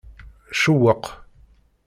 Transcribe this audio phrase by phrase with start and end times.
[0.59, 1.03] Cewweq.